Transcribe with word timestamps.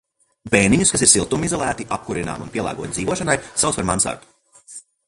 Bēniņus, 0.53 0.91
kas 0.95 1.03
ir 1.07 1.11
siltumizolēti, 1.11 1.87
apkurināmi 1.99 2.47
un 2.49 2.51
pielāgoti 2.57 2.97
dzīvošanai, 2.99 3.41
sauc 3.67 3.81
par 3.83 3.91
mansardu. 3.93 4.37